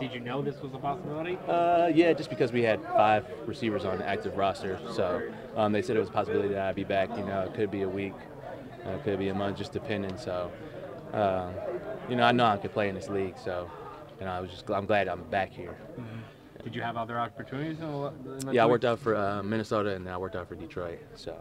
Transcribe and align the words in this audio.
Did, 0.00 0.08
did 0.08 0.14
you 0.14 0.20
know 0.20 0.42
this 0.42 0.60
was 0.60 0.72
a 0.74 0.78
possibility? 0.78 1.38
Uh, 1.48 1.90
yeah, 1.94 2.12
just 2.12 2.30
because 2.30 2.52
we 2.52 2.62
had 2.62 2.82
five 2.82 3.24
receivers 3.46 3.84
on 3.84 3.98
the 3.98 4.08
active 4.08 4.36
roster, 4.36 4.78
so 4.94 5.22
um, 5.56 5.72
they 5.72 5.82
said 5.82 5.96
it 5.96 6.00
was 6.00 6.08
a 6.08 6.12
possibility 6.12 6.48
that 6.48 6.60
I'd 6.68 6.74
be 6.74 6.84
back. 6.84 7.10
You 7.16 7.24
know, 7.24 7.42
it 7.42 7.54
could 7.54 7.70
be 7.70 7.82
a 7.82 7.88
week, 7.88 8.14
uh, 8.86 8.90
it 8.90 9.04
could 9.04 9.18
be 9.18 9.28
a 9.28 9.34
month, 9.34 9.58
just 9.58 9.72
depending. 9.72 10.16
So, 10.18 10.50
uh, 11.12 11.50
you 12.08 12.16
know, 12.16 12.24
I 12.24 12.32
know 12.32 12.46
I 12.46 12.56
could 12.56 12.72
play 12.72 12.88
in 12.88 12.94
this 12.94 13.08
league, 13.08 13.34
so 13.42 13.70
you 14.18 14.26
know, 14.26 14.32
I 14.32 14.40
was 14.40 14.50
just 14.50 14.70
I'm 14.70 14.86
glad 14.86 15.08
I'm 15.08 15.22
back 15.24 15.52
here. 15.52 15.76
Did 16.62 16.76
you 16.76 16.82
have 16.82 16.96
other 16.96 17.18
opportunities? 17.18 17.80
In 17.80 17.90
the, 17.90 18.52
Yeah, 18.52 18.62
I 18.62 18.66
worked 18.66 18.84
out 18.84 19.00
for 19.00 19.16
uh, 19.16 19.42
Minnesota 19.42 19.96
and 19.96 20.06
then 20.06 20.14
I 20.14 20.16
worked 20.16 20.36
out 20.36 20.48
for 20.48 20.54
Detroit, 20.54 21.00
so 21.16 21.34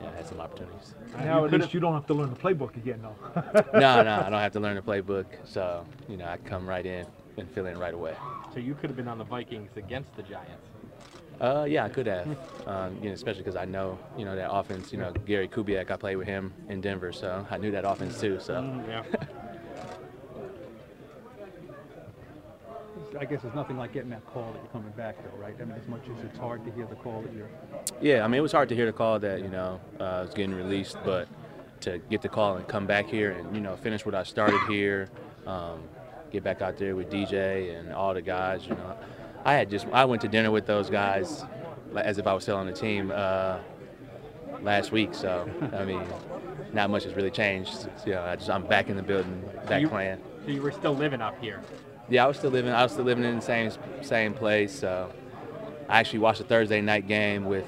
yeah, 0.00 0.10
I 0.10 0.16
had 0.16 0.28
some 0.28 0.40
opportunities. 0.40 0.94
Now 1.18 1.40
You 1.40 1.46
at 1.46 1.52
least 1.60 1.74
you 1.74 1.80
don't 1.80 1.94
have 1.94 2.06
to 2.06 2.14
learn 2.14 2.30
the 2.30 2.36
playbook 2.36 2.76
again, 2.76 3.02
though. 3.02 3.42
no, 3.72 4.02
no, 4.02 4.22
I 4.24 4.30
don't 4.30 4.40
have 4.40 4.52
to 4.52 4.60
learn 4.60 4.76
the 4.76 4.82
playbook, 4.82 5.26
so 5.44 5.84
you 6.08 6.16
know, 6.16 6.26
I 6.26 6.36
come 6.36 6.68
right 6.68 6.86
in 6.86 7.04
and 7.36 7.50
fill 7.50 7.66
in 7.66 7.78
right 7.78 7.94
away. 7.94 8.16
So 8.52 8.60
you 8.60 8.74
could 8.74 8.90
have 8.90 8.96
been 8.96 9.08
on 9.08 9.18
the 9.18 9.24
Vikings 9.24 9.70
against 9.76 10.14
the 10.16 10.22
Giants. 10.22 10.68
Uh, 11.40 11.66
yeah, 11.68 11.84
I 11.84 11.88
could 11.88 12.06
have, 12.06 12.28
um, 12.66 12.96
you 13.02 13.08
know, 13.08 13.12
especially 13.14 13.42
because 13.42 13.56
I 13.56 13.64
know, 13.64 13.98
you 14.16 14.24
know, 14.24 14.36
that 14.36 14.52
offense. 14.52 14.92
You 14.92 14.98
know, 14.98 15.12
Gary 15.26 15.48
Kubiak, 15.48 15.90
I 15.90 15.96
played 15.96 16.16
with 16.16 16.28
him 16.28 16.52
in 16.68 16.80
Denver, 16.80 17.12
so 17.12 17.44
I 17.50 17.58
knew 17.58 17.72
that 17.72 17.84
offense 17.84 18.20
too. 18.20 18.38
So 18.40 18.62
Yeah. 18.88 19.02
I 23.18 23.24
guess 23.24 23.42
there's 23.42 23.54
nothing 23.54 23.76
like 23.76 23.92
getting 23.92 24.10
that 24.10 24.26
call 24.26 24.52
that 24.52 24.58
you're 24.60 24.72
coming 24.72 24.90
back, 24.92 25.16
though, 25.22 25.38
right? 25.38 25.54
I 25.60 25.64
mean, 25.64 25.76
as 25.80 25.86
much 25.86 26.02
as 26.16 26.24
it's 26.24 26.38
hard 26.38 26.64
to 26.64 26.72
hear 26.72 26.86
the 26.86 26.96
call 26.96 27.22
that 27.22 27.32
you're. 27.32 27.48
yeah, 28.00 28.24
I 28.24 28.28
mean, 28.28 28.38
it 28.38 28.42
was 28.42 28.52
hard 28.52 28.68
to 28.70 28.74
hear 28.74 28.86
the 28.86 28.92
call 28.92 29.20
that 29.20 29.40
you 29.40 29.48
know 29.48 29.80
uh, 30.00 30.22
was 30.24 30.34
getting 30.34 30.54
released, 30.54 30.96
but 31.04 31.28
to 31.82 31.98
get 32.10 32.22
the 32.22 32.28
call 32.28 32.56
and 32.56 32.66
come 32.66 32.86
back 32.86 33.06
here 33.06 33.32
and 33.32 33.54
you 33.54 33.60
know 33.60 33.76
finish 33.76 34.04
what 34.04 34.14
I 34.14 34.24
started 34.24 34.60
here, 34.68 35.08
um, 35.46 35.82
get 36.34 36.42
back 36.42 36.60
out 36.60 36.76
there 36.76 36.96
with 36.96 37.08
DJ 37.10 37.78
and 37.78 37.92
all 37.92 38.12
the 38.12 38.20
guys. 38.20 38.66
You 38.66 38.74
know, 38.74 38.96
I 39.44 39.54
had 39.54 39.70
just 39.70 39.86
I 39.92 40.04
went 40.04 40.20
to 40.22 40.28
dinner 40.28 40.50
with 40.50 40.66
those 40.66 40.90
guys 40.90 41.44
as 41.96 42.18
if 42.18 42.26
I 42.26 42.34
was 42.34 42.42
still 42.42 42.56
on 42.56 42.66
the 42.66 42.72
team 42.72 43.12
uh, 43.14 43.58
last 44.60 44.90
week. 44.90 45.14
So 45.14 45.48
I 45.72 45.84
mean, 45.84 46.02
not 46.72 46.90
much 46.90 47.04
has 47.04 47.14
really 47.14 47.30
changed. 47.30 47.88
You 48.04 48.14
know, 48.14 48.22
I 48.22 48.34
just 48.36 48.50
I'm 48.50 48.66
back 48.66 48.88
in 48.88 48.96
the 48.96 49.02
building, 49.02 49.42
back 49.68 49.80
you- 49.80 49.88
playing. 49.88 50.20
So 50.44 50.50
you 50.50 50.60
were 50.60 50.72
still 50.72 50.94
living 50.94 51.22
up 51.22 51.40
here. 51.40 51.62
Yeah, 52.10 52.24
I 52.24 52.28
was 52.28 52.36
still 52.36 52.50
living. 52.50 52.72
I 52.72 52.82
was 52.82 52.92
still 52.92 53.04
living 53.04 53.24
in 53.24 53.36
the 53.36 53.42
same 53.42 53.70
same 54.02 54.34
place. 54.34 54.76
So 54.78 55.10
I 55.88 56.00
actually 56.00 56.18
watched 56.18 56.40
a 56.40 56.44
Thursday 56.44 56.80
night 56.80 57.06
game 57.06 57.44
with 57.44 57.64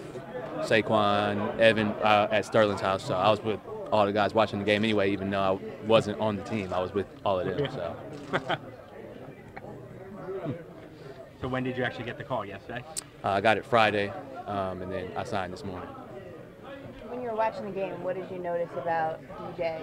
Saquon, 0.59 1.59
Evan 1.59 1.89
uh, 2.03 2.29
at 2.33 2.45
Sterling's 2.45 2.81
house. 2.83 3.05
So 3.05 3.15
I 3.15 3.31
was 3.31 3.41
with 3.43 3.61
all 3.93 4.07
the 4.07 4.13
guys 4.13 4.35
watching 4.35 4.59
the 4.59 4.65
game 4.65 4.85
anyway, 4.85 5.11
even 5.13 5.31
though 5.31 5.61
I 5.63 5.87
wasn't 5.87 6.21
on 6.21 6.37
the 6.37 6.43
team. 6.43 6.73
I 6.73 6.81
was 6.81 6.93
with 6.93 7.07
all 7.25 7.39
of 7.41 7.47
them. 7.47 7.69
So 7.73 7.97
So 11.41 11.49
when 11.49 11.65
did 11.65 11.77
you 11.77 11.85
actually 11.85 12.05
get 12.05 12.17
the 12.19 12.25
call? 12.25 12.45
Yesterday. 12.45 12.83
uh, 13.23 13.29
I 13.29 13.41
got 13.41 13.59
it 13.59 13.65
Friday, 13.65 14.11
um, 14.47 14.81
and 14.83 14.91
then 14.91 15.11
I 15.17 15.25
signed 15.25 15.53
this 15.53 15.65
morning. 15.65 15.89
When 17.09 17.21
you 17.23 17.29
were 17.29 17.37
watching 17.37 17.67
the 17.67 17.71
game, 17.73 18.03
what 18.03 18.17
did 18.17 18.31
you 18.31 18.39
notice 18.39 18.71
about 18.77 19.21
DJ 19.57 19.83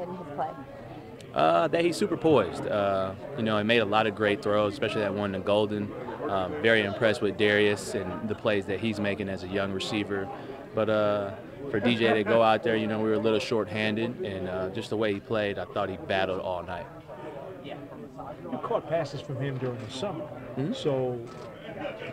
and 0.00 0.18
his 0.18 0.26
play? 0.34 0.50
Uh, 1.34 1.68
that 1.68 1.84
he's 1.84 1.96
super 1.96 2.16
poised. 2.16 2.66
Uh, 2.66 3.14
you 3.36 3.42
know, 3.42 3.56
he 3.58 3.64
made 3.64 3.78
a 3.78 3.84
lot 3.84 4.06
of 4.06 4.14
great 4.14 4.42
throws, 4.42 4.72
especially 4.72 5.02
that 5.02 5.14
one 5.14 5.32
to 5.32 5.38
Golden. 5.38 5.92
Um, 6.28 6.52
very 6.62 6.82
impressed 6.82 7.22
with 7.22 7.36
Darius 7.36 7.94
and 7.94 8.28
the 8.28 8.34
plays 8.34 8.66
that 8.66 8.80
he's 8.80 8.98
making 8.98 9.28
as 9.28 9.44
a 9.44 9.48
young 9.48 9.72
receiver. 9.72 10.28
But 10.76 10.90
uh, 10.90 11.30
for 11.70 11.80
DJ 11.80 12.12
to 12.12 12.22
go 12.22 12.42
out 12.42 12.62
there, 12.62 12.76
you 12.76 12.86
know, 12.86 12.98
we 12.98 13.04
were 13.08 13.14
a 13.14 13.18
little 13.18 13.38
short-handed, 13.38 14.20
and 14.20 14.46
uh, 14.46 14.68
just 14.68 14.90
the 14.90 14.96
way 14.98 15.14
he 15.14 15.20
played, 15.20 15.58
I 15.58 15.64
thought 15.64 15.88
he 15.88 15.96
battled 15.96 16.40
all 16.42 16.62
night. 16.62 16.86
Yeah. 17.64 17.78
You 18.52 18.58
caught 18.58 18.86
passes 18.86 19.22
from 19.22 19.40
him 19.40 19.56
during 19.56 19.78
the 19.78 19.90
summer, 19.90 20.26
Mhm. 20.58 20.74
so 20.74 21.18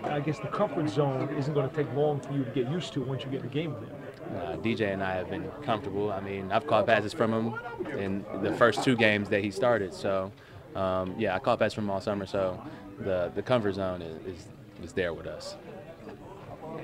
I 0.05 0.21
guess 0.21 0.39
the 0.39 0.47
comfort 0.47 0.87
zone 0.87 1.27
isn't 1.37 1.53
going 1.53 1.69
to 1.69 1.75
take 1.75 1.93
long 1.93 2.21
for 2.21 2.31
you 2.31 2.45
to 2.45 2.51
get 2.51 2.69
used 2.69 2.93
to 2.93 3.01
once 3.01 3.25
you 3.25 3.31
get 3.31 3.41
in 3.41 3.47
the 3.49 3.53
game 3.53 3.73
with 3.73 3.83
him. 3.89 3.97
Uh, 4.37 4.55
DJ 4.63 4.93
and 4.93 5.03
I 5.03 5.13
have 5.15 5.29
been 5.29 5.51
comfortable. 5.61 6.09
I 6.13 6.21
mean, 6.21 6.49
I've 6.49 6.65
caught 6.65 6.85
passes 6.87 7.11
from 7.11 7.33
him 7.33 7.55
in 7.97 8.25
the 8.41 8.53
first 8.53 8.81
two 8.81 8.95
games 8.95 9.27
that 9.27 9.43
he 9.43 9.51
started. 9.51 9.93
So, 9.93 10.31
um, 10.73 11.15
yeah, 11.17 11.35
I 11.35 11.39
caught 11.39 11.59
passes 11.59 11.73
from 11.73 11.83
him 11.85 11.91
all 11.91 12.01
summer. 12.01 12.25
So, 12.25 12.59
the 12.99 13.29
the 13.35 13.41
comfort 13.43 13.73
zone 13.75 14.01
is, 14.01 14.15
is, 14.37 14.47
is 14.85 14.93
there 14.93 15.13
with 15.13 15.27
us. 15.27 15.57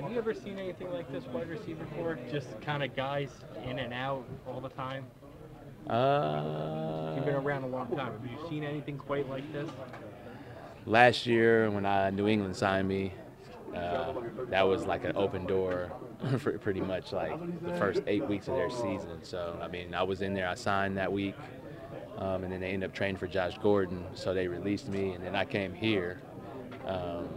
Have 0.00 0.10
you 0.10 0.18
ever 0.18 0.32
seen 0.32 0.58
anything 0.58 0.90
like 0.90 1.10
this 1.12 1.24
wide 1.26 1.48
receiver 1.48 1.84
corps? 1.96 2.18
Just 2.30 2.60
kind 2.62 2.82
of 2.82 2.96
guys 2.96 3.30
in 3.64 3.78
and 3.78 3.92
out 3.92 4.24
all 4.46 4.60
the 4.60 4.70
time. 4.70 5.04
Uh, 5.88 7.12
You've 7.16 7.26
been 7.26 7.34
around 7.34 7.64
a 7.64 7.66
long 7.66 7.88
time. 7.94 8.12
Have 8.12 8.24
you 8.24 8.48
seen 8.48 8.64
anything 8.64 8.96
quite 8.98 9.28
like 9.28 9.50
this? 9.52 9.68
last 10.86 11.26
year 11.26 11.70
when 11.70 11.84
I 11.84 12.08
New 12.10 12.26
England 12.26 12.56
signed 12.56 12.88
me, 12.88 13.12
uh, 13.76 14.14
that 14.48 14.62
was 14.62 14.86
like 14.86 15.04
an 15.04 15.12
open 15.14 15.46
door 15.46 15.92
for 16.38 16.58
pretty 16.58 16.80
much 16.80 17.12
like 17.12 17.38
the 17.62 17.74
first 17.74 18.02
eight 18.06 18.26
weeks 18.26 18.48
of 18.48 18.54
their 18.54 18.70
season. 18.70 19.22
So 19.22 19.58
I 19.62 19.68
mean, 19.68 19.94
I 19.94 20.02
was 20.02 20.22
in 20.22 20.32
there. 20.32 20.48
I 20.48 20.54
signed 20.54 20.96
that 20.96 21.12
week, 21.12 21.34
um, 22.18 22.44
and 22.44 22.52
then 22.52 22.60
they 22.60 22.70
ended 22.70 22.88
up 22.88 22.94
training 22.94 23.16
for 23.16 23.26
Josh 23.26 23.58
Gordon. 23.58 24.04
So 24.14 24.32
they 24.32 24.48
released 24.48 24.88
me, 24.88 25.12
and 25.12 25.22
then 25.24 25.36
I 25.36 25.44
came 25.44 25.74
here. 25.74 26.22
Um, 26.86 27.28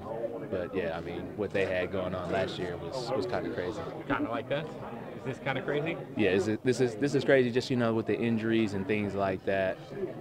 but 0.49 0.73
yeah, 0.75 0.97
I 0.97 1.01
mean, 1.01 1.21
what 1.35 1.51
they 1.51 1.65
had 1.65 1.91
going 1.91 2.13
on 2.15 2.31
last 2.31 2.57
year 2.57 2.77
was 2.77 3.11
was 3.11 3.25
kind 3.25 3.47
of 3.47 3.55
crazy. 3.55 3.79
Kind 4.07 4.25
of 4.25 4.31
like 4.31 4.49
this. 4.49 4.67
Is 4.67 5.23
this 5.25 5.39
kind 5.39 5.57
of 5.57 5.65
crazy? 5.65 5.97
Yeah, 6.17 6.31
is 6.31 6.47
it, 6.47 6.63
this 6.63 6.81
is 6.81 6.95
this 6.95 7.15
is 7.15 7.23
crazy. 7.23 7.49
Just 7.51 7.69
you 7.69 7.77
know, 7.77 7.93
with 7.93 8.05
the 8.05 8.17
injuries 8.17 8.73
and 8.73 8.85
things 8.85 9.15
like 9.15 9.43
that, 9.45 9.77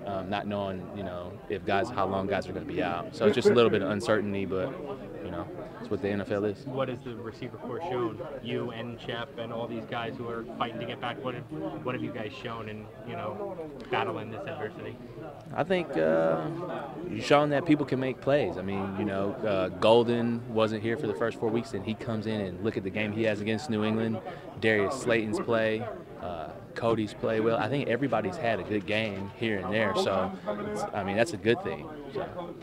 um, 0.07 0.31
not 0.31 0.47
knowing 0.47 0.89
you 0.97 1.03
know 1.03 1.33
if 1.49 1.65
guys 1.65 1.91
how 1.91 2.07
long 2.07 2.27
guys 2.27 2.49
are 2.49 2.53
going 2.53 2.67
to 2.67 2.73
be 2.73 2.83
out. 2.83 3.15
So 3.15 3.27
it's 3.27 3.35
just 3.35 3.49
a 3.49 3.55
little 3.55 3.71
bit 3.71 3.83
of 3.83 3.91
uncertainty, 3.91 4.47
but 4.47 4.73
know, 5.33 5.47
it's 5.81 5.91
what 5.91 6.01
the 6.01 6.09
NFL 6.09 6.51
is. 6.51 6.65
What 6.67 6.89
has 6.89 6.99
the 7.05 7.17
receiver 7.17 7.57
corps 7.59 7.81
shown? 7.91 8.21
You 8.43 8.71
and 8.71 9.01
Shep 9.01 9.39
and 9.39 9.53
all 9.53 9.67
these 9.67 9.85
guys 9.87 10.15
who 10.17 10.29
are 10.29 10.45
fighting 10.59 10.79
to 10.81 10.87
get 10.87 11.01
back. 11.01 11.23
What 11.25 11.35
have 11.35 11.45
what 11.85 11.95
have 11.95 12.05
you 12.05 12.13
guys 12.13 12.33
shown 12.43 12.69
in 12.69 12.87
you 13.07 13.15
know 13.15 13.57
battling 13.91 14.31
this 14.31 14.47
adversity? 14.47 14.97
I 15.55 15.65
think 15.65 15.97
uh, 15.97 16.47
you've 17.11 17.25
shown 17.25 17.51
that 17.51 17.67
people 17.67 17.85
can 17.85 18.01
make 18.01 18.21
plays. 18.21 18.59
I 18.59 18.63
mean, 18.63 18.97
you 18.99 19.05
know, 19.05 19.33
uh, 19.33 19.69
Golden 19.69 20.43
wasn't 20.53 20.83
here 20.83 20.97
for 20.97 21.07
the 21.07 21.15
first 21.15 21.39
four 21.39 21.51
weeks, 21.51 21.75
and 21.75 21.85
he 21.85 21.95
comes 21.95 22.27
in 22.27 22.41
and 22.41 22.63
look 22.65 22.77
at 22.77 22.85
the 22.85 22.91
game 22.91 23.13
he 23.13 23.25
has 23.25 23.41
against 23.41 23.71
New 23.71 23.85
England. 23.85 24.21
Darius 24.61 25.01
Slayton's 25.01 25.41
play, 25.41 25.85
uh, 26.23 26.51
Cody's 26.75 27.15
play. 27.15 27.41
Well, 27.41 27.57
I 27.57 27.69
think 27.69 27.89
everybody's 27.89 28.37
had 28.37 28.61
a 28.61 28.63
good 28.63 28.87
game 28.87 29.31
here 29.37 29.59
and 29.59 29.73
there. 29.73 29.95
So, 29.97 30.33
it's, 30.71 30.83
I 30.95 31.03
mean, 31.03 31.17
that's 31.17 31.33
a 31.33 31.37
good 31.37 31.63
thing. 31.63 31.89
So. 32.15 32.55